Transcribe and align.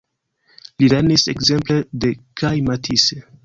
Li 0.83 0.89
lernis 0.93 1.27
ekzemple 1.35 1.77
de 2.07 2.13
kaj 2.43 2.55
Matisse. 2.73 3.25